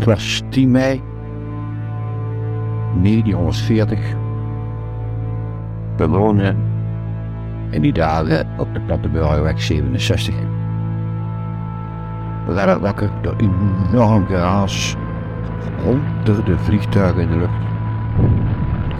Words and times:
Het 0.00 0.08
was 0.08 0.42
10 0.48 0.70
mei 0.70 1.02
1940. 3.02 3.98
We 5.96 6.54
in 7.70 7.82
die 7.82 7.92
dagen 7.92 8.48
op 8.58 8.74
de 8.74 8.80
Platteburgerweg 8.80 9.62
67. 9.62 10.34
We 12.46 12.52
werden 12.52 12.80
wakker 12.80 13.10
door 13.20 13.34
enorm 13.36 14.26
geraas, 14.26 14.96
honderden 15.84 16.58
vliegtuigen 16.58 17.22
in 17.22 17.28
de 17.28 17.36
lucht. 17.36 17.52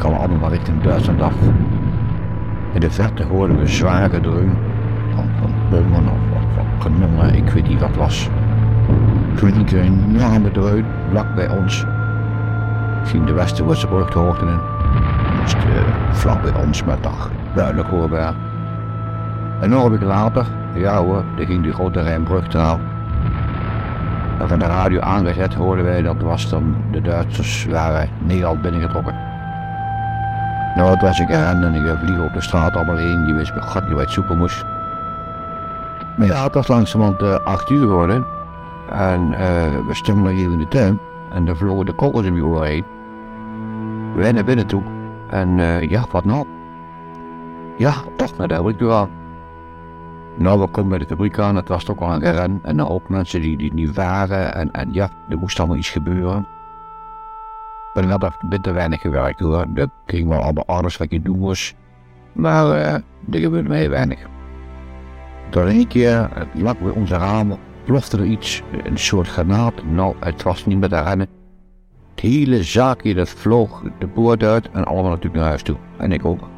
Allemaal 0.03 0.51
richting 0.51 0.82
Duitsland 0.82 1.23
af. 1.23 1.35
In 2.73 2.80
de 2.80 2.91
verte 2.91 3.25
hoorden 3.25 3.59
we 3.59 3.67
zware 3.67 4.20
dreun 4.20 4.51
van, 5.14 5.28
van 5.70 6.09
of 6.09 6.42
van 6.55 6.67
kanonnen, 6.78 7.34
ik 7.34 7.48
weet 7.48 7.69
niet 7.69 7.80
wat 7.80 7.97
was. 7.97 8.30
Klinken 9.41 9.79
een 9.79 10.17
enorme 10.17 10.51
dreun 10.51 10.85
vlak 11.11 11.35
bij 11.35 11.48
ons. 11.48 11.85
Ging 13.05 13.27
de 13.27 13.33
brug 13.89 14.11
de 14.11 14.19
hoogte 14.19 14.45
in. 14.45 14.61
Moest 15.41 15.55
uh, 15.55 16.12
vlak 16.12 16.43
bij 16.43 16.53
ons 16.65 16.85
met 16.85 17.03
dag 17.03 17.31
duidelijk 17.55 17.89
hoorbaar. 17.89 18.34
Een 19.61 19.75
ogenblik 19.75 20.03
later, 20.03 20.47
ja 20.75 20.97
hoor, 20.97 21.25
er 21.39 21.47
ging 21.47 21.62
die 21.62 21.73
grote 21.73 22.03
Rijnbrug 22.03 22.55
eraan. 22.55 22.81
En 24.39 24.48
van 24.48 24.59
de 24.59 24.65
radio 24.65 25.01
aangezet 25.01 25.55
hoorden 25.55 25.84
wij 25.84 26.03
dat 26.03 26.23
was 26.23 26.51
dan 26.51 26.77
de 26.91 27.01
Duitsers 27.01 27.67
waren 27.70 28.09
Nederland 28.19 28.62
binnengetrokken. 28.62 29.15
Nou, 30.75 30.91
het 30.91 31.01
was 31.01 31.20
ik 31.20 31.29
en 31.29 31.65
en 31.65 31.75
ik 31.75 31.98
vlieg 32.05 32.20
op 32.20 32.33
de 32.33 32.41
straat 32.41 32.77
allemaal 32.77 32.97
heen. 32.97 33.27
Je 33.27 33.34
wist 33.34 33.55
me 33.55 33.62
god 33.62 33.86
niet 33.89 33.97
wat 33.97 34.11
zoeken 34.11 34.39
moest. 34.39 34.64
Maar 36.17 36.27
ja, 36.27 36.45
het 36.45 36.55
was 36.55 36.69
langzamerhand 36.69 37.23
uh, 37.23 37.34
acht 37.45 37.70
uur 37.70 37.81
geworden. 37.81 38.39
En 38.91 39.30
uh, 39.30 39.38
we 39.86 39.94
stonden 39.94 40.33
hier 40.33 40.50
in 40.50 40.58
de 40.58 40.69
tuin. 40.69 40.98
En 41.33 41.48
er 41.48 41.56
vlogen 41.56 41.86
de 41.86 41.92
kogels 41.92 42.24
in 42.24 42.42
oren 42.42 42.69
heen. 42.69 42.84
We 44.14 44.30
naar 44.33 44.44
binnen 44.44 44.66
toe. 44.66 44.83
En 45.28 45.58
uh, 45.58 45.83
ja, 45.83 46.05
wat 46.10 46.24
nou? 46.24 46.46
Ja, 47.77 47.94
toch 48.16 48.36
naar 48.36 48.48
de 48.48 48.55
fabriek. 48.55 49.08
Nou, 50.36 50.61
we 50.61 50.66
komen 50.66 50.91
bij 50.91 50.98
de 50.98 51.06
fabriek 51.06 51.38
aan. 51.38 51.56
Het 51.56 51.68
was 51.68 51.84
toch 51.84 51.98
wel 51.98 52.12
een 52.12 52.20
ren. 52.20 52.61
En 52.62 52.86
ook 52.86 53.08
mensen 53.08 53.41
die, 53.41 53.56
die 53.56 53.74
niet 53.74 53.94
waren. 53.94 54.55
En, 54.55 54.70
en 54.70 54.92
ja, 54.92 55.11
er 55.28 55.38
moest 55.38 55.58
allemaal 55.58 55.77
iets 55.77 55.91
gebeuren. 55.91 56.46
Maar 57.94 58.06
dat 58.06 58.22
had 58.22 58.48
bitter 58.48 58.74
weinig 58.74 59.00
gewerkt 59.00 59.41
hoor. 59.41 59.64
Dat 59.68 59.91
ging 60.06 60.28
wel 60.28 60.42
allemaal 60.42 60.66
alles 60.66 60.96
wat 60.96 61.11
je 61.11 61.22
doen 61.22 61.38
moest. 61.38 61.74
Maar 62.33 62.66
uh, 62.66 62.92
er 63.30 63.41
gebeurde 63.41 63.74
heel 63.74 63.88
weinig. 63.88 64.18
Door 65.50 65.66
één 65.66 65.86
keer, 65.86 66.28
vlak 66.56 66.80
bij 66.80 66.92
onze 66.92 67.16
ramen, 67.16 67.58
plofte 67.84 68.17
er 68.17 68.25
iets, 68.25 68.62
een 68.84 68.98
soort 68.98 69.28
granaat. 69.28 69.84
Nou, 69.84 70.14
het 70.19 70.42
was 70.42 70.67
niet 70.67 70.78
met 70.78 70.91
de 70.91 71.00
rennen. 71.00 71.28
Het 72.11 72.20
hele 72.20 72.62
zaakje 72.62 73.14
dat 73.14 73.28
vloog 73.28 73.83
de 73.98 74.09
poort 74.09 74.42
uit 74.42 74.70
en 74.70 74.84
allemaal 74.84 75.11
natuurlijk 75.11 75.34
naar 75.34 75.48
huis 75.48 75.62
toe. 75.62 75.77
En 75.97 76.12
ik 76.12 76.25
ook. 76.25 76.48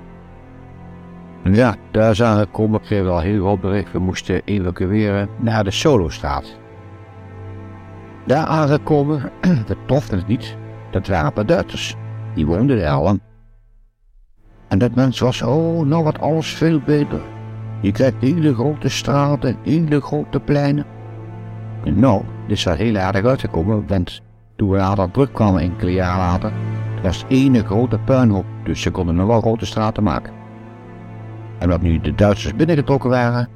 En 1.43 1.55
ja, 1.55 1.75
daar 1.91 2.15
zijn 2.15 2.37
we 2.37 2.43
gekomen, 2.43 2.81
kregen 2.81 3.05
we 3.05 3.11
al 3.11 3.21
heel 3.21 3.41
groot 3.41 3.61
bericht. 3.61 3.93
We 3.93 3.99
moesten 3.99 4.43
evacueren 4.45 5.29
naar 5.39 5.65
de 5.65 5.71
Solostraat. 5.71 6.57
Daar 8.27 8.47
aangekomen, 8.47 9.31
we 9.69 9.77
troften 9.87 10.19
het 10.19 10.27
niet. 10.27 10.57
Dat 10.91 11.07
waren 11.07 11.47
Duitsers. 11.47 11.97
Die 12.35 12.47
woonden 12.47 12.83
er 12.83 12.91
al. 12.91 13.19
En 14.69 14.79
dat 14.79 14.95
mens 14.95 15.19
was, 15.19 15.43
oh, 15.43 15.87
nou 15.87 16.05
wat 16.05 16.21
alles 16.21 16.55
veel 16.55 16.81
beter. 16.81 17.21
Je 17.81 17.93
krijgt 17.93 18.17
hele 18.21 18.55
grote 18.55 18.89
straten, 18.89 19.57
hele 19.63 20.01
grote 20.01 20.41
pleinen. 20.41 20.85
Nou, 21.85 22.23
dit 22.47 22.57
is 22.57 22.65
heel 22.65 22.97
aardig 22.97 23.25
uitgekomen, 23.25 23.87
want 23.87 24.23
toen 24.57 24.71
we 24.71 24.77
naar 24.77 24.97
dat 24.97 25.13
druk 25.13 25.33
kwamen 25.33 25.61
enkele 25.61 25.93
jaren 25.93 26.19
later, 26.19 26.53
was 27.03 27.25
ene 27.29 27.65
grote 27.65 27.99
puinhoop, 27.99 28.45
dus 28.65 28.81
ze 28.81 28.91
konden 28.91 29.15
nog 29.15 29.27
wel 29.27 29.41
grote 29.41 29.67
straten 29.67 30.03
maken. 30.03 30.33
En 31.59 31.69
wat 31.69 31.83
nu 31.83 32.01
de 32.01 32.15
Duitsers 32.15 32.57
binnengetrokken 32.57 33.11
waren, 33.11 33.49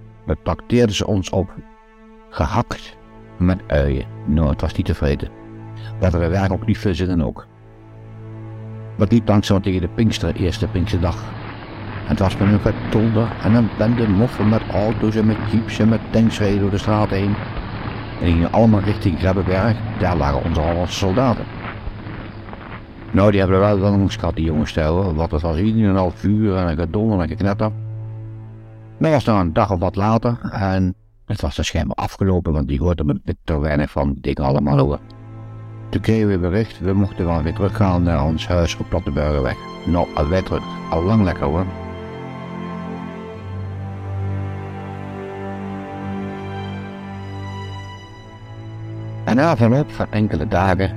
trakteerden 0.43 0.95
ze 0.95 1.07
ons 1.07 1.31
op. 1.31 1.55
Gehakt 2.31 2.97
met 3.39 3.61
uien. 3.67 4.05
Nou, 4.27 4.49
het 4.49 4.61
was 4.61 4.75
niet 4.75 4.87
tevreden. 4.87 5.29
Dat 6.01 6.15
er 6.15 6.31
waren 6.31 6.53
ook 6.53 6.67
niet 6.67 6.79
veel 6.79 6.95
zin 6.95 7.25
ook. 7.25 7.47
Wat 8.97 9.13
liep 9.13 9.29
langzaam 9.29 9.63
tegen 9.63 9.81
de 9.81 9.89
Pinkster, 9.89 10.35
eerste 10.35 10.67
Pinksterdag. 10.67 11.25
Het 12.05 12.19
was 12.19 12.37
met 12.37 12.49
een 12.49 12.61
getonder 12.61 13.33
en 13.43 13.55
een 13.55 13.69
bende 13.79 14.09
moffen 14.09 14.49
met 14.49 14.63
auto's 14.73 15.15
en 15.15 15.27
met 15.27 15.37
jeeps 15.51 15.79
en 15.79 15.89
met 15.89 16.01
tanks 16.11 16.39
reden 16.39 16.61
door 16.61 16.71
de 16.71 16.79
straat 16.79 17.11
heen. 17.11 17.35
En 18.21 18.27
gingen 18.27 18.53
allemaal 18.53 18.81
richting 18.81 19.19
Grebbeberg, 19.19 19.77
daar 19.99 20.17
lagen 20.17 20.45
onze 20.45 20.61
Hollandse 20.61 20.97
soldaten. 20.97 21.45
Nou, 23.11 23.31
die 23.31 23.41
hebben 23.41 23.63
er 23.63 23.81
wel 23.81 23.93
een 23.93 24.11
gehad, 24.11 24.35
die 24.35 24.45
jongens 24.45 24.71
stellen, 24.71 25.15
want 25.15 25.31
het 25.31 25.43
was 25.43 25.57
hier 25.57 25.89
een 25.89 25.97
half 25.97 26.25
uur 26.25 26.57
en 26.57 26.69
een 26.69 26.77
gedonder 26.77 27.21
en 27.21 27.31
een 27.31 27.37
knetter. 27.37 27.71
Maar 28.99 29.11
was 29.11 29.25
nog 29.25 29.41
een 29.41 29.53
dag 29.53 29.71
of 29.71 29.79
wat 29.79 29.97
later 29.97 30.39
en 30.53 30.95
het 31.27 31.41
was 31.41 31.57
dus 31.57 31.67
schijnbaar 31.67 31.97
afgelopen, 31.97 32.53
want 32.53 32.69
die 32.69 32.79
hoorde 32.79 33.05
me 33.05 33.21
bitter 33.25 33.61
weinig 33.61 33.91
van 33.91 34.17
dingen 34.21 34.45
allemaal 34.45 34.79
hoor. 34.79 34.99
Toen 35.89 36.01
kregen 36.01 36.29
we 36.29 36.39
bericht, 36.39 36.81
we 36.81 36.93
mochten 36.93 37.27
wel 37.27 37.43
weer 37.43 37.55
teruggaan 37.55 38.03
naar 38.03 38.25
ons 38.25 38.47
huis 38.47 38.77
op 38.77 38.89
Platteburgerweg. 38.89 39.57
Nou, 39.87 40.07
al 40.15 40.61
al 40.91 41.03
lang 41.03 41.25
lekker 41.25 41.47
hoor. 41.47 41.86
En 49.27 49.37
na 49.37 49.57
verloop 49.57 49.91
van 49.91 50.07
enkele 50.11 50.49
dagen 50.49 50.97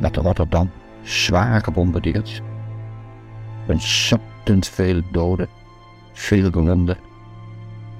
werd 0.00 0.16
Rotterdam 0.16 0.70
zwaar 1.02 1.60
gebombardeerd. 1.60 2.42
Ontzettend 3.68 4.68
veel 4.68 5.02
doden, 5.12 5.48
veel 6.12 6.50
gewonden. 6.50 6.96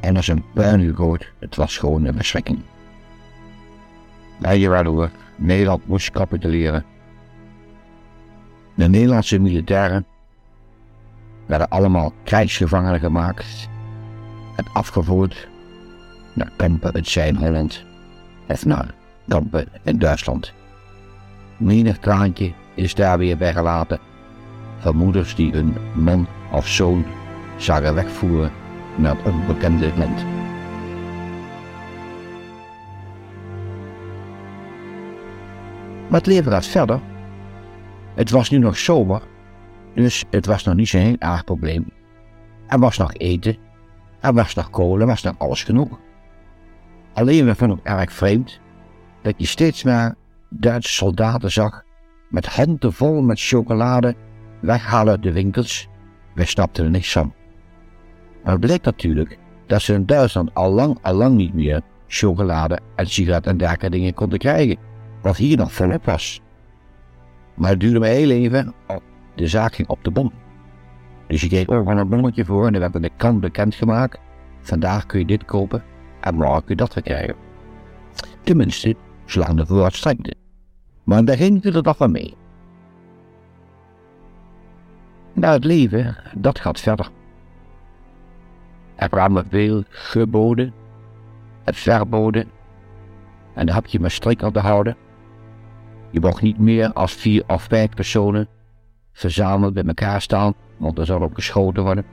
En 0.00 0.16
als 0.16 0.28
een 0.28 0.44
puin 0.52 0.80
gegooid, 0.80 1.32
het 1.38 1.56
was 1.56 1.78
gewoon 1.78 2.04
een 2.04 2.16
beschrikking. 2.16 2.62
Wij 4.38 4.68
waardoor 4.68 5.10
Nederland 5.36 5.86
moest 5.86 6.10
capituleren. 6.10 6.84
De 8.74 8.88
Nederlandse 8.88 9.38
militairen 9.38 10.06
werden 11.46 11.68
allemaal 11.68 12.12
krijgsgevangenen 12.24 13.00
gemaakt 13.00 13.68
en 14.56 14.64
afgevoerd 14.72 15.48
naar 16.32 16.52
kampen 16.56 16.92
in 16.92 17.04
Zuid-Holland 17.04 17.84
of 18.48 18.64
naar 18.64 18.94
kampen 19.28 19.66
in 19.82 19.98
Duitsland. 19.98 20.52
Menig 21.56 21.98
traantje 21.98 22.52
is 22.74 22.94
daar 22.94 23.18
weer 23.18 23.38
weggelaten 23.38 23.98
van 24.78 24.96
moeders 24.96 25.34
die 25.34 25.52
hun 25.52 25.76
man 25.94 26.26
of 26.52 26.68
zoon 26.68 27.04
zagen 27.56 27.94
wegvoeren 27.94 28.52
naar 28.96 29.16
het 29.16 29.26
onbekende 29.26 29.92
land. 29.96 30.24
Maar 36.08 36.22
het 36.22 36.26
leven 36.26 36.52
gaat 36.52 36.66
verder. 36.66 37.00
Het 38.14 38.30
was 38.30 38.50
nu 38.50 38.58
nog 38.58 38.78
zomer, 38.78 39.22
dus 39.94 40.24
het 40.30 40.46
was 40.46 40.64
nog 40.64 40.74
niet 40.74 40.88
zo'n 40.88 41.00
heel 41.00 41.16
erg 41.18 41.44
probleem. 41.44 41.86
Er 42.66 42.78
was 42.78 42.98
nog 42.98 43.14
eten, 43.14 43.56
er 44.20 44.32
was 44.32 44.54
nog 44.54 44.70
kolen, 44.70 45.00
er 45.00 45.06
was 45.06 45.22
nog 45.22 45.34
alles 45.38 45.64
genoeg. 45.64 45.98
Alleen 47.12 47.44
we 47.44 47.54
vonden 47.54 47.76
het 47.76 47.86
erg 47.86 48.12
vreemd 48.12 48.60
dat 49.24 49.34
je 49.36 49.46
steeds 49.46 49.84
maar 49.84 50.14
Duitse 50.48 50.92
soldaten 50.92 51.52
zag 51.52 51.82
met 52.28 52.46
handen 52.46 52.92
vol 52.92 53.22
met 53.22 53.40
chocolade 53.40 54.14
weghalen 54.60 55.12
uit 55.12 55.22
de 55.22 55.32
winkels. 55.32 55.88
Wij 56.34 56.44
snapten 56.44 56.84
er 56.84 56.90
niks 56.90 57.12
van. 57.12 57.32
Maar 58.42 58.52
het 58.52 58.60
bleek 58.60 58.84
natuurlijk 58.84 59.38
dat 59.66 59.82
ze 59.82 59.94
in 59.94 60.06
Duitsland 60.06 60.54
al 60.54 60.70
lang, 60.70 60.98
al 61.02 61.14
lang 61.14 61.36
niet 61.36 61.54
meer 61.54 61.80
chocolade 62.06 62.78
en 62.96 63.06
sigaretten 63.06 63.52
en 63.52 63.58
dergelijke 63.58 63.90
dingen 63.90 64.14
konden 64.14 64.38
krijgen 64.38 64.76
wat 65.22 65.36
hier 65.36 65.56
nog 65.56 65.72
volop 65.72 66.04
was. 66.04 66.40
Maar 67.54 67.70
het 67.70 67.80
duurde 67.80 67.98
me 67.98 68.06
heel 68.06 68.30
even, 68.30 68.74
de 69.34 69.46
zaak 69.46 69.74
ging 69.74 69.88
op 69.88 70.04
de 70.04 70.10
bom. 70.10 70.32
Dus 71.26 71.40
je 71.40 71.48
kreeg 71.48 71.68
overal 71.68 71.98
een 71.98 72.08
bonnetje 72.08 72.44
voor 72.44 72.66
en 72.66 72.74
er 72.74 72.80
werd 72.80 72.94
aan 72.94 73.02
de 73.02 73.10
kant 73.16 73.40
bekendgemaakt. 73.40 74.18
Vandaag 74.60 75.06
kun 75.06 75.18
je 75.18 75.26
dit 75.26 75.44
kopen 75.44 75.82
en 76.20 76.34
morgen 76.34 76.64
kun 76.64 76.68
je 76.68 76.76
dat 76.76 76.94
weer 76.94 77.02
krijgen. 77.02 77.34
Tenminste, 78.42 78.96
zolang 79.24 79.56
de 79.56 79.66
voorraad. 79.66 80.04
Maar 81.04 81.18
in 81.18 81.26
het 81.26 81.38
begin 81.38 81.82
dat 81.82 81.98
wel 81.98 82.08
mee. 82.08 82.34
Nou, 85.32 85.54
het 85.54 85.64
leven, 85.64 86.16
dat 86.36 86.58
gaat 86.58 86.80
verder. 86.80 87.10
Er 88.94 89.08
kwamen 89.08 89.46
veel 89.48 89.82
geboden 89.88 90.72
en 91.64 91.74
verboden. 91.74 92.48
En 93.54 93.66
daar 93.66 93.74
heb 93.74 93.86
je 93.86 94.00
maar 94.00 94.10
strik 94.10 94.38
te 94.38 94.58
houden. 94.58 94.96
Je 96.10 96.20
mocht 96.20 96.42
niet 96.42 96.58
meer 96.58 96.92
als 96.92 97.12
vier 97.12 97.44
of 97.46 97.62
vijf 97.62 97.90
personen 97.90 98.48
verzameld 99.12 99.74
bij 99.74 99.84
elkaar 99.84 100.20
staan, 100.20 100.54
want 100.76 100.98
er 100.98 101.06
zou 101.06 101.22
op 101.22 101.34
geschoten 101.34 101.82
worden. 101.82 102.04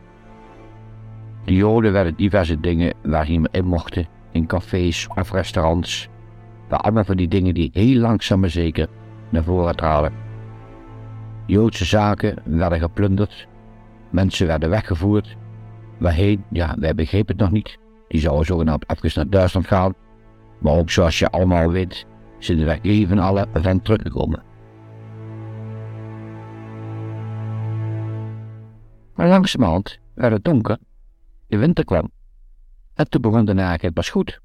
De 1.45 1.55
Joden 1.55 1.91
werden 1.91 2.15
diverse 2.15 2.59
dingen 2.59 2.93
waar 3.03 3.31
je 3.31 3.49
in 3.51 3.65
mochten, 3.65 4.07
in 4.31 4.45
cafés 4.45 5.07
of 5.15 5.31
restaurants. 5.31 6.09
Allemaal 6.79 7.03
van 7.03 7.17
die 7.17 7.27
dingen 7.27 7.53
die 7.53 7.69
heel 7.73 7.99
langzaam 7.99 8.47
zeker 8.47 8.87
naar 9.29 9.43
voren 9.43 9.75
traden. 9.75 10.13
Joodse 11.45 11.85
zaken 11.85 12.37
werden 12.43 12.79
geplunderd, 12.79 13.47
mensen 14.09 14.47
werden 14.47 14.69
weggevoerd. 14.69 15.37
Waarheen? 15.99 16.43
Ja, 16.49 16.75
wij 16.79 16.95
begrepen 16.95 17.35
het 17.35 17.43
nog 17.43 17.51
niet. 17.51 17.77
Die 18.07 18.19
zouden 18.19 18.45
zogenaamd 18.45 18.89
even 18.89 19.11
naar 19.15 19.29
Duitsland 19.29 19.67
gaan. 19.67 19.93
Maar 20.59 20.73
ook 20.73 20.89
zoals 20.89 21.19
je 21.19 21.29
allemaal 21.29 21.71
weet, 21.71 22.05
zijn 22.39 22.57
de 22.57 22.65
weggeven 22.65 23.19
alle 23.19 23.47
van 23.53 23.81
teruggekomen. 23.81 24.43
Maar 29.15 29.27
langzamerhand 29.27 29.99
werd 30.13 30.33
het 30.33 30.43
donker, 30.43 30.77
de 31.47 31.57
winter 31.57 31.85
kwam. 31.85 32.11
En 32.93 33.09
toen 33.09 33.21
begon 33.21 33.45
de 33.45 33.53
narigheid 33.53 33.93
pas 33.93 34.09
goed. 34.09 34.41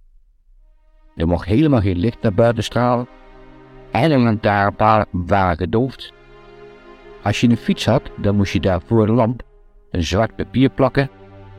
Er 1.16 1.28
mocht 1.28 1.46
helemaal 1.46 1.80
geen 1.80 1.98
licht 1.98 2.22
naar 2.22 2.34
buiten 2.34 2.64
stralen. 2.64 3.08
En 3.90 4.22
lantaarnpalen 4.22 5.06
waren 5.10 5.56
gedoofd. 5.56 6.12
Als 7.22 7.40
je 7.40 7.48
een 7.48 7.56
fiets 7.56 7.86
had, 7.86 8.02
dan 8.16 8.36
moest 8.36 8.52
je 8.52 8.60
daar 8.60 8.80
voor 8.86 9.06
de 9.06 9.12
lamp 9.12 9.42
een 9.90 10.04
zwart 10.04 10.36
papier 10.36 10.70
plakken 10.70 11.10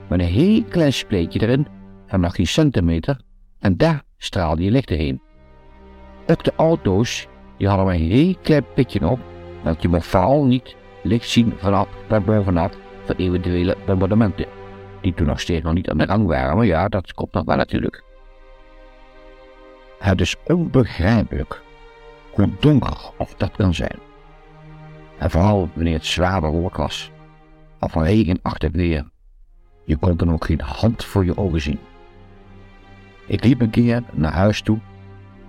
met 0.07 0.19
een 0.19 0.25
heel 0.25 0.63
klein 0.63 0.93
spleetje 0.93 1.41
erin 1.41 1.67
van 2.07 2.19
nog 2.19 2.35
geen 2.35 2.47
centimeter 2.47 3.21
en 3.59 3.77
daar 3.77 4.03
straalde 4.17 4.63
je 4.63 4.71
licht 4.71 4.89
heen. 4.89 5.21
Ook 6.27 6.43
de 6.43 6.53
auto's, 6.55 7.27
die 7.57 7.67
hadden 7.67 7.87
een 7.87 8.01
heel 8.01 8.35
klein 8.41 8.65
pitje 8.73 9.07
op, 9.07 9.19
want 9.63 9.81
je 9.81 9.87
mocht 9.87 10.07
vooral 10.07 10.45
niet 10.45 10.75
licht 11.03 11.29
zien 11.29 11.53
vanaf 11.57 11.87
naar 12.09 12.21
bovenaf 12.21 12.71
van 13.05 13.15
eventuele 13.15 13.77
bombardementen, 13.85 14.45
die 15.01 15.13
toen 15.13 15.27
nog 15.27 15.39
steeds 15.39 15.63
nog 15.63 15.73
niet 15.73 15.89
aan 15.89 15.97
de 15.97 16.07
gang 16.07 16.27
waren, 16.27 16.55
maar 16.55 16.65
ja, 16.65 16.87
dat 16.87 17.13
komt 17.13 17.33
nog 17.33 17.45
wel 17.45 17.55
natuurlijk. 17.55 18.03
Het 19.99 20.21
is 20.21 20.35
onbegrijpelijk 20.45 21.61
hoe 22.31 22.49
donker 22.59 23.11
of 23.17 23.35
dat 23.35 23.51
kan 23.51 23.73
zijn. 23.73 23.99
En 25.17 25.31
vooral 25.31 25.69
wanneer 25.73 25.93
het 25.93 26.05
zwaar 26.05 26.41
bewolkt 26.41 26.77
was, 26.77 27.11
of 27.79 27.93
regenachtig 27.93 28.71
weer. 28.71 29.09
Je 29.85 29.97
kon 29.97 30.17
dan 30.17 30.31
ook 30.31 30.45
geen 30.45 30.61
hand 30.61 31.05
voor 31.05 31.25
je 31.25 31.37
ogen 31.37 31.61
zien. 31.61 31.79
Ik 33.25 33.43
liep 33.43 33.61
een 33.61 33.69
keer 33.69 34.03
naar 34.13 34.33
huis 34.33 34.61
toe, 34.61 34.79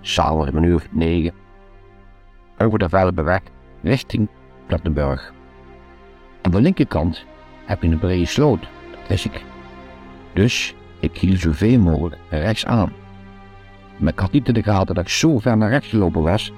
s'avonds 0.00 0.52
een 0.52 0.62
uur 0.62 0.74
of 0.74 0.92
negen, 0.92 1.34
over 2.58 2.78
de 2.78 2.88
Velpenweg 2.88 3.40
richting 3.82 4.28
Plattenburg. 4.66 5.32
Aan 6.42 6.50
de 6.50 6.60
linkerkant 6.60 7.24
heb 7.64 7.82
je 7.82 7.88
een 7.88 7.98
brede 7.98 8.26
sloot, 8.26 8.60
dat 8.60 9.08
wist 9.08 9.24
ik. 9.24 9.44
Dus 10.32 10.74
ik 11.00 11.16
hield 11.18 11.40
zoveel 11.40 11.78
mogelijk 11.78 12.20
rechts 12.30 12.66
aan. 12.66 12.92
Maar 13.98 14.12
ik 14.12 14.30
niet 14.30 14.48
in 14.48 14.54
de 14.54 14.62
gaten 14.62 14.94
dat 14.94 15.04
ik 15.04 15.10
zo 15.10 15.38
ver 15.38 15.56
naar 15.56 15.70
rechts 15.70 15.88
gelopen 15.88 16.22
was, 16.22 16.52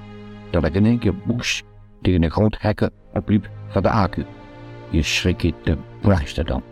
dat 0.49 0.65
ik 0.65 0.73
in 0.73 0.85
één 0.85 0.99
keer 0.99 1.15
boeks 1.25 1.63
tegen 2.01 2.23
een 2.23 2.31
groot 2.31 2.55
hekken 2.59 2.91
opliep 3.13 3.49
van 3.67 3.81
de 3.81 3.89
accu. 3.89 4.25
Je 4.89 5.03
schrik 5.03 5.41
je 5.41 5.53
de 5.63 5.77
prijste 6.01 6.43
dan. 6.43 6.63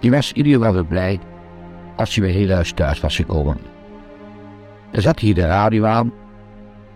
Je 0.00 0.10
was 0.10 0.32
ieder 0.32 0.52
geval 0.52 0.72
weer 0.72 0.84
blij 0.84 1.20
als 1.96 2.14
je 2.14 2.20
weer 2.20 2.32
heel 2.32 2.50
huis 2.50 2.72
thuis 2.72 3.00
was 3.00 3.16
gekomen. 3.16 3.56
Dan 4.90 5.02
zat 5.02 5.20
je 5.20 5.34
de 5.34 5.46
radio 5.46 5.84
aan 5.84 6.12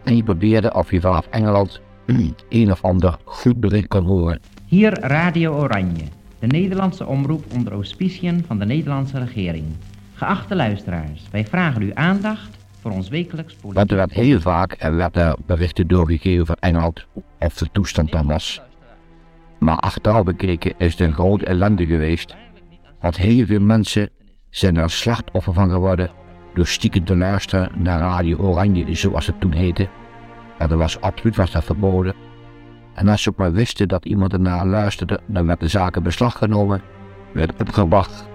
en 0.04 0.16
je 0.16 0.22
probeerde 0.22 0.74
of 0.74 0.90
je 0.90 1.00
vanaf 1.00 1.26
Engeland 1.30 1.80
een 2.48 2.70
of 2.70 2.84
ander 2.84 3.18
goed 3.24 3.60
bericht 3.60 3.88
kon 3.88 4.04
horen. 4.04 4.40
Hier 4.66 5.00
Radio 5.00 5.52
Oranje, 5.52 6.04
de 6.48 6.56
Nederlandse 6.56 7.06
omroep 7.06 7.44
onder 7.54 7.72
auspiciën 7.72 8.44
van 8.46 8.58
de 8.58 8.64
Nederlandse 8.64 9.18
regering. 9.18 9.64
Geachte 10.14 10.56
luisteraars, 10.56 11.22
wij 11.30 11.46
vragen 11.46 11.82
uw 11.82 11.94
aandacht 11.94 12.58
voor 12.80 12.90
ons 12.90 13.08
wekelijks 13.08 13.54
politiek... 13.54 13.76
Want 13.76 13.90
er 13.90 13.96
werd 13.96 14.12
heel 14.12 14.40
vaak 14.40 14.76
er 14.78 14.96
werd 14.96 15.16
er 15.16 15.36
berichten 15.46 15.86
doorgegeven 15.86 16.46
van 16.46 16.56
Engeland 16.60 17.06
of 17.38 17.54
de 17.54 17.68
toestand 17.72 18.12
dan 18.12 18.26
was. 18.26 18.62
Maar 19.58 19.76
achteraf 19.76 20.24
bekeken 20.24 20.74
is 20.78 20.90
het 20.90 21.00
een 21.00 21.12
groot 21.12 21.42
ellende 21.42 21.86
geweest. 21.86 22.36
Want 23.00 23.16
heel 23.16 23.46
veel 23.46 23.60
mensen 23.60 24.10
zijn 24.50 24.76
er 24.76 24.90
slachtoffer 24.90 25.52
van 25.52 25.70
geworden 25.70 26.10
door 26.54 26.66
stiekem 26.66 27.04
te 27.04 27.16
luisteren 27.16 27.70
naar 27.82 27.98
Radio 27.98 28.36
Oranje, 28.36 28.94
zoals 28.94 29.26
het 29.26 29.40
toen 29.40 29.52
heette. 29.52 29.88
En 30.58 30.68
dat 30.68 30.78
was 30.78 31.00
absoluut 31.00 31.36
was 31.36 31.50
dat 31.50 31.64
verboden. 31.64 32.14
En 32.94 33.08
als 33.08 33.22
ze 33.22 33.32
maar 33.36 33.52
wisten 33.52 33.88
dat 33.88 34.04
iemand 34.04 34.32
ernaar 34.32 34.66
luisterde, 34.66 35.20
dan 35.26 35.46
werd 35.46 35.60
de 35.60 35.68
zaak 35.68 35.96
in 35.96 36.02
beslag 36.02 36.38
genomen, 36.38 36.82
werd 37.32 37.60
opgebracht 37.60 38.28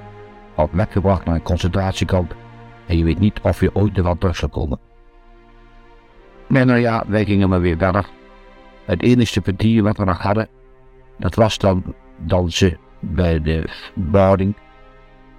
of 0.55 0.71
weggebracht 0.71 1.25
naar 1.25 1.35
een 1.35 1.41
concentratiekamp. 1.41 2.35
En 2.85 2.97
je 2.97 3.03
weet 3.03 3.19
niet 3.19 3.39
of 3.41 3.59
je 3.59 3.75
ooit 3.75 3.97
er 3.97 4.03
wel 4.03 4.17
terug 4.17 4.35
zal 4.35 4.49
komen. 4.49 4.79
Nee, 6.47 6.65
nou 6.65 6.79
ja, 6.79 7.03
wij 7.07 7.25
gingen 7.25 7.49
maar 7.49 7.61
weer 7.61 7.77
verder. 7.77 8.09
Het 8.85 9.01
enige 9.01 9.41
vertier 9.41 9.83
wat 9.83 9.97
we 9.97 10.03
nog 10.03 10.21
hadden, 10.21 10.47
dat 11.17 11.35
was 11.35 11.57
dan 11.57 11.95
dansen 12.17 12.77
bij 12.99 13.41
de 13.41 13.69
boarding. 13.95 14.55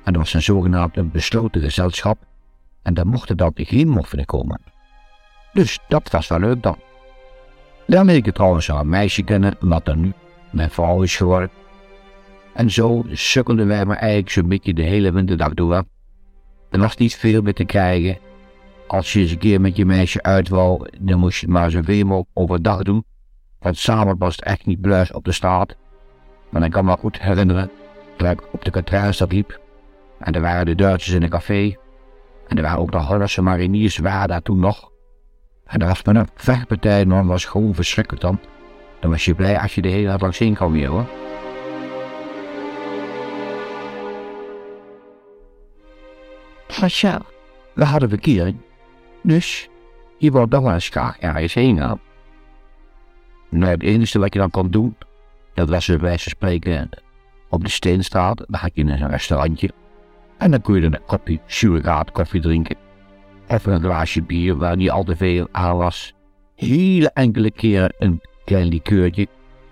En 0.05 0.13
dat 0.13 0.23
was 0.23 0.35
een 0.35 0.43
zogenaamd 0.43 0.97
een 0.97 1.11
besloten 1.11 1.61
gezelschap. 1.61 2.19
En 2.83 2.95
daar 2.95 3.07
mochten 3.07 3.37
dan 3.37 3.53
geen 3.55 3.89
moffenen 3.89 4.25
komen. 4.25 4.61
Dus 5.53 5.79
dat 5.89 6.11
was 6.11 6.29
wel 6.29 6.39
leuk 6.39 6.63
dan. 6.63 6.77
Dan 7.91 8.07
leek 8.07 8.27
ik 8.27 8.35
trouwens 8.35 8.71
al 8.71 8.81
een 8.81 8.89
meisje 8.89 9.23
kennen, 9.23 9.57
wat 9.61 9.85
dan 9.85 10.01
nu 10.01 10.13
mijn 10.51 10.71
vrouw 10.71 11.03
is 11.03 11.17
geworden. 11.17 11.51
En 12.55 12.71
zo 12.71 13.05
sukkelden 13.13 13.67
wij 13.67 13.85
maar 13.85 13.97
eigenlijk 13.97 14.31
zo'n 14.31 14.49
beetje 14.49 14.75
de 14.75 14.83
hele 14.83 15.13
winterdag 15.13 15.55
door. 15.55 15.85
Er 16.71 16.79
was 16.79 16.97
niet 16.97 17.17
veel 17.17 17.43
meer 17.43 17.55
te 17.55 17.65
krijgen. 17.65 18.19
Als 18.87 19.13
je 19.13 19.21
eens 19.21 19.31
een 19.31 19.39
keer 19.39 19.61
met 19.61 19.77
je 19.77 19.85
meisje 19.85 20.23
uit 20.23 20.49
wou, 20.49 20.89
dan 21.01 21.19
moest 21.19 21.41
je 21.41 21.47
het 21.47 21.55
maar 21.55 21.71
zoveel 21.71 22.05
mogelijk 22.05 22.31
overdag 22.35 22.83
doen. 22.83 23.05
Want 23.59 23.77
samen 23.77 24.19
was 24.19 24.37
het 24.37 24.45
echt 24.45 24.67
niet 24.67 24.81
bluis 24.81 25.13
op 25.13 25.25
de 25.25 25.33
straat. 25.33 25.77
Maar 26.51 26.65
ik 26.65 26.71
kan 26.71 26.85
me 26.85 26.97
goed 26.97 27.21
herinneren 27.21 27.71
dat 28.17 28.31
ik 28.31 28.53
op 28.53 28.65
de 28.65 28.71
Katrijnstad 28.71 29.33
liep. 29.33 29.61
En 30.19 30.33
er 30.33 30.41
waren 30.41 30.67
de 30.67 30.75
Duitsers 30.75 31.15
in 31.15 31.23
een 31.23 31.29
café. 31.29 31.77
En 32.47 32.57
er 32.57 32.63
waren 32.63 32.79
ook 32.79 32.93
de 32.93 32.99
Hollandse 32.99 33.43
mariniers, 33.43 33.99
waren 33.99 34.29
daar 34.29 34.43
toen 34.43 34.59
nog. 34.59 34.91
En 35.71 35.83
als 35.83 36.03
men 36.03 36.17
een 36.17 36.29
vechtpartij 36.35 37.05
man 37.07 37.27
was 37.27 37.45
gewoon 37.45 37.75
verschrikkelijk 37.75 38.23
dan. 38.23 38.41
Dan 39.01 39.11
was 39.11 39.25
je 39.25 39.35
blij 39.35 39.59
als 39.59 39.75
je 39.75 39.83
de 39.83 39.89
hele 39.89 40.07
dag 40.07 40.21
langs 40.21 40.39
heen 40.39 40.55
kwam 40.55 40.73
weer 40.73 40.89
hoor. 40.89 41.07
Tja, 46.67 47.21
we 47.73 47.85
hadden 47.85 48.09
verkering. 48.09 48.57
Dus 49.23 49.69
je 50.19 50.31
wordt 50.31 50.51
dan 50.51 50.63
wel 50.63 50.73
eens 50.73 50.89
graag 50.89 51.19
ergens 51.19 51.55
heen 51.55 51.79
gaan. 51.79 52.01
Nou, 53.49 53.71
het 53.71 53.83
enige 53.83 54.19
wat 54.19 54.33
je 54.33 54.39
dan 54.39 54.51
kon 54.51 54.71
doen, 54.71 54.97
dat 55.55 55.69
was 55.69 55.87
bij 55.87 55.99
wijze 55.99 56.23
van 56.23 56.33
spreken 56.33 56.89
op 57.49 57.65
de 57.65 57.71
Steenstraat. 57.71 58.37
Dan 58.37 58.61
had 58.61 58.71
je 58.75 58.83
een 58.83 59.09
restaurantje. 59.09 59.71
En 60.39 60.51
dan 60.51 60.61
kon 60.61 60.75
je 60.75 60.83
een 60.83 61.01
kopje 61.07 61.39
surrogaat 61.47 62.13
koffie 62.13 62.41
drinken. 62.41 62.90
Of 63.51 63.67
een 63.67 63.81
glaasje 63.81 64.23
bier 64.23 64.57
waar 64.57 64.77
niet 64.77 64.91
al 64.91 65.05
te 65.05 65.17
veel 65.17 65.49
aan 65.53 65.77
was. 65.77 66.15
Hele 66.55 67.11
enkele 67.15 67.51
keren 67.51 67.95
een 67.99 68.21
klein 68.45 68.67
likeurtje. 68.67 69.27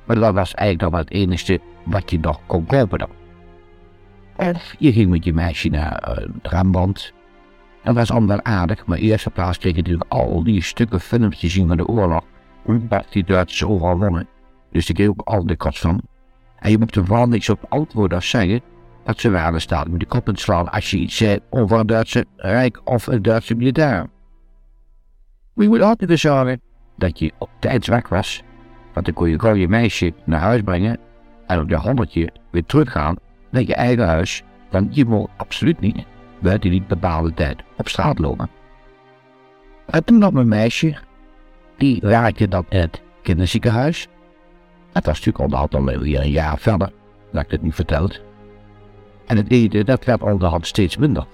Maar 0.05 0.19
dat 0.19 0.35
was 0.35 0.55
eigenlijk 0.55 0.81
nog 0.81 0.91
wel 0.91 1.01
het 1.01 1.11
enige 1.11 1.61
wat 1.85 2.11
je 2.11 2.19
nog 2.19 2.41
kon 2.47 2.67
kopen 2.67 2.99
dan. 2.99 3.11
Of 4.37 4.75
je 4.79 4.93
ging 4.93 5.11
met 5.11 5.25
je 5.25 5.33
meisje 5.33 5.69
naar 5.69 6.09
uh, 6.09 6.15
het 6.17 6.53
Rembrandt. 6.53 7.13
Dat 7.83 7.95
was 7.95 8.11
allemaal 8.11 8.43
aardig, 8.43 8.87
maar 8.87 8.99
in 8.99 9.05
eerste 9.05 9.31
plaats 9.31 9.59
kreeg 9.59 9.73
je 9.73 9.79
natuurlijk 9.79 10.13
al 10.13 10.45
die 10.45 10.63
stukken 10.63 11.01
films 11.01 11.39
te 11.39 11.49
zien 11.49 11.69
van 11.69 11.77
de 11.77 11.87
oorlog. 11.87 12.25
Hoe 12.63 13.05
die 13.11 13.25
Duitsers 13.25 13.65
overal 13.65 13.99
wonnen. 13.99 14.29
Dus 14.71 14.87
die 14.87 14.95
kreeg 14.95 15.09
ook 15.09 15.21
al 15.25 15.47
de 15.47 15.57
kost 15.57 15.79
van. 15.79 16.01
En 16.59 16.71
je 16.71 16.79
moet 16.79 16.97
er 16.97 17.07
vooral 17.07 17.27
niks 17.27 17.49
op 17.49 17.65
antwoorden 17.69 18.17
als 18.17 18.31
zeggen 18.31 18.63
dat 19.09 19.21
ze 19.21 19.31
waren 19.31 19.61
staat 19.61 19.89
met 19.89 20.01
de 20.01 20.07
kop 20.07 20.25
te 20.25 20.33
slaan 20.35 20.71
als 20.71 20.91
je 20.91 20.97
iets 20.97 21.17
zei 21.17 21.39
over 21.51 21.79
een 21.79 21.87
Duitse 21.87 22.27
rijk 22.37 22.81
of 22.85 23.07
een 23.07 23.23
Duitse 23.23 23.55
militair. 23.55 24.07
We 25.53 25.67
moet 25.67 25.81
altijd 25.81 26.09
weer 26.09 26.19
zorgen 26.19 26.61
dat 26.97 27.19
je 27.19 27.33
op 27.39 27.51
tijd 27.59 27.87
weg 27.87 28.09
was, 28.09 28.43
want 28.93 29.07
dan 29.07 29.15
kon 29.15 29.29
je 29.29 29.39
gewoon 29.39 29.59
je 29.59 29.69
meisje 29.69 30.13
naar 30.25 30.41
huis 30.41 30.63
brengen 30.63 30.99
en 31.47 31.61
op 31.61 31.69
je 31.69 31.77
honderdje 31.77 32.33
weer 32.51 32.65
teruggaan 32.65 33.17
naar 33.51 33.63
je 33.63 33.75
eigen 33.75 34.07
huis, 34.07 34.43
want 34.71 34.95
je 34.95 35.05
moet 35.05 35.29
absoluut 35.37 35.81
niet 35.81 36.05
buiten 36.39 36.71
die 36.71 36.83
bepaalde 36.83 37.35
tijd 37.35 37.63
op 37.77 37.89
straat 37.89 38.19
lopen. 38.19 38.51
En 39.87 40.05
toen 40.05 40.23
had 40.23 40.33
mijn 40.33 40.49
meisje, 40.49 40.97
die 41.77 42.01
werkte 42.01 42.49
dan 42.49 42.67
in 42.69 42.81
het 42.81 43.03
kinderziekenhuis. 43.23 44.09
Het 44.93 45.07
was 45.07 45.25
natuurlijk 45.25 45.73
al 45.73 45.87
een 45.89 46.31
jaar 46.31 46.59
verder, 46.59 46.93
dat 47.33 47.45
ik 47.45 47.51
het 47.51 47.63
niet 47.63 47.75
verteld. 47.75 48.27
En 49.29 49.37
het 49.37 49.51
eten, 49.51 49.87
dat 49.87 50.05
werd 50.05 50.23
onderhand 50.23 50.67
steeds 50.67 50.97
minder. 50.97 51.27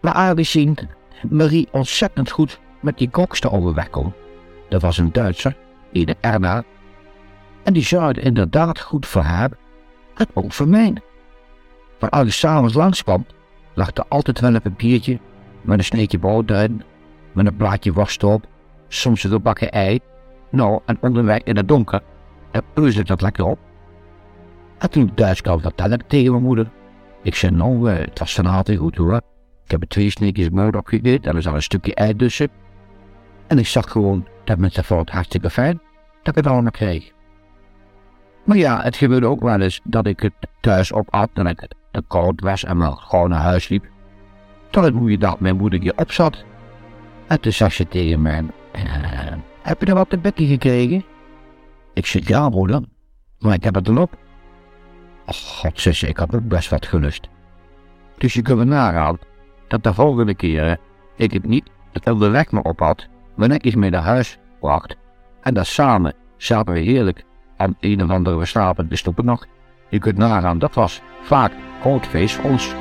Maar 0.00 0.12
aangezien 0.12 0.78
Marie 1.30 1.68
ontzettend 1.70 2.30
goed 2.30 2.60
met 2.80 2.98
die 2.98 3.10
kokste 3.10 3.50
overweg 3.50 3.90
kon, 3.90 4.12
dat 4.68 4.82
was 4.82 4.98
een 4.98 5.12
Duitser, 5.12 5.56
de 5.92 6.16
Erna, 6.20 6.64
en 7.62 7.72
die 7.72 7.82
zorgde 7.82 8.20
inderdaad 8.20 8.80
goed 8.80 9.06
voor 9.06 9.22
haar, 9.22 9.50
en 10.14 10.26
ook 10.34 10.52
voor 10.52 10.68
mij. 10.68 10.92
Maar 12.00 12.10
als 12.10 12.26
ik 12.26 12.32
s'avonds 12.32 12.74
langskwam, 12.74 13.26
lag 13.74 13.90
er 13.94 14.04
altijd 14.08 14.40
wel 14.40 14.54
een 14.54 14.62
papiertje 14.62 15.18
met 15.62 15.78
een 15.78 15.84
sneetje 15.84 16.18
brood 16.18 16.50
erin, 16.50 16.82
met 17.32 17.46
een 17.46 17.56
plaatje 17.56 17.92
worst 17.92 18.24
op, 18.24 18.46
soms 18.88 19.24
een 19.24 19.30
gebakken 19.30 19.70
ei. 19.70 20.00
Nou, 20.50 20.80
en 20.86 20.98
onderweg 21.00 21.42
in 21.42 21.56
het 21.56 21.68
donker, 21.68 22.02
peuzelde 22.74 23.00
ik 23.00 23.06
dat 23.06 23.20
lekker 23.20 23.44
op. 23.44 23.58
En 24.78 24.90
toen 24.90 25.14
thuis 25.14 25.40
kwam, 25.40 25.60
vertelde 25.60 25.94
ik 25.94 26.08
tegen 26.08 26.30
mijn 26.30 26.42
moeder. 26.42 26.70
Ik 27.22 27.34
zei, 27.34 27.52
nou, 27.52 27.90
eh, 27.90 27.98
het 27.98 28.18
was 28.18 28.34
vanavond 28.34 28.76
goed 28.76 28.96
hoor. 28.96 29.20
Ik 29.64 29.70
heb 29.70 29.82
er 29.82 29.88
twee 29.88 30.10
sneetjes 30.10 30.50
muid 30.50 30.76
opgegeten 30.76 31.30
en 31.30 31.36
er 31.36 31.42
zat 31.42 31.54
een 31.54 31.62
stukje 31.62 31.94
ei 31.94 32.16
tussen. 32.16 32.48
En 33.46 33.58
ik 33.58 33.66
zag 33.66 33.90
gewoon 33.90 34.26
dat 34.44 34.58
mensen 34.58 34.84
vond 34.84 35.00
het 35.00 35.10
hartstikke 35.10 35.50
fijn 35.50 35.80
dat 36.22 36.36
ik 36.36 36.44
het 36.44 36.52
allemaal 36.52 36.70
kreeg. 36.70 37.12
Maar 38.44 38.56
ja, 38.56 38.82
het 38.82 38.96
gebeurde 38.96 39.26
ook 39.26 39.40
wel 39.40 39.60
eens 39.60 39.80
dat 39.84 40.06
ik 40.06 40.20
het 40.20 40.32
thuis 40.60 40.92
op 40.92 41.06
at 41.10 41.30
en 41.34 41.46
ik 41.46 41.68
te 41.90 42.02
koud 42.08 42.40
was 42.40 42.64
en 42.64 42.76
maar 42.76 42.92
gewoon 42.92 43.28
naar 43.28 43.40
huis 43.40 43.68
liep. 43.68 43.84
Tot 44.70 44.84
het 44.84 44.94
goede 44.94 45.18
dag 45.18 45.40
mijn 45.40 45.56
moeder 45.56 45.92
op 45.96 46.12
zat. 46.12 46.44
En 47.26 47.40
toen 47.40 47.52
zag 47.52 47.72
ze 47.72 47.88
tegen 47.88 48.22
mij, 48.22 48.44
eh, 48.72 48.82
heb 49.62 49.80
je 49.80 49.86
er 49.86 49.94
wat 49.94 50.10
te 50.10 50.18
bekje 50.18 50.46
gekregen? 50.46 51.04
Ik 51.94 52.06
zei, 52.06 52.24
ja 52.26 52.48
moeder, 52.48 52.82
maar 53.38 53.54
ik 53.54 53.64
heb 53.64 53.74
het 53.74 53.88
erop. 53.88 54.16
Och 55.28 55.36
god 55.36 55.80
zusje, 55.80 56.08
ik 56.08 56.16
had 56.16 56.34
ook 56.34 56.48
best 56.48 56.70
wat 56.70 56.86
gelust. 56.86 57.28
Dus 58.18 58.34
je 58.34 58.42
kunt 58.42 58.58
me 58.58 58.64
nagaan 58.64 59.18
dat 59.68 59.82
de 59.82 59.94
volgende 59.94 60.34
keer 60.34 60.78
ik 61.16 61.32
het 61.32 61.44
niet 61.44 61.70
het 61.92 62.06
onderweg 62.06 62.52
me 62.52 62.62
op 62.62 62.78
had, 62.78 63.06
wanneer 63.34 63.64
ik 63.64 63.76
mee 63.76 63.90
naar 63.90 64.02
huis 64.02 64.38
bracht. 64.60 64.96
En 65.42 65.54
dat 65.54 65.66
samen 65.66 66.14
zaten 66.36 66.74
we 66.74 66.80
heerlijk 66.80 67.24
aan 67.56 67.76
een 67.80 68.02
of 68.02 68.10
andere 68.10 68.44
slapende 68.44 68.96
stoppen 68.96 69.24
nog. 69.24 69.46
Je 69.88 69.98
kunt 69.98 70.16
nagaan, 70.16 70.58
dat 70.58 70.74
was 70.74 71.00
vaak 71.22 71.52
groot 71.80 72.06
feest 72.06 72.34
voor 72.34 72.50
ons. 72.50 72.74